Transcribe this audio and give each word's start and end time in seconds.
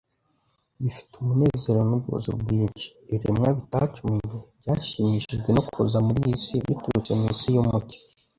Bifite 0.81 1.13
umunezero 1.21 1.79
n'ubwuzu 1.89 2.31
bwinshi, 2.41 2.87
ibiremwa 3.05 3.47
bitacumuye 3.57 4.23
byashimishijwe 4.61 5.49
no 5.55 5.61
kuza 5.71 5.97
muri 6.05 6.19
iyi 6.27 6.37
si 6.43 6.55
biturutse 6.65 7.11
mu 7.19 7.25
isi 7.33 7.49
y'umucyo 7.55 7.99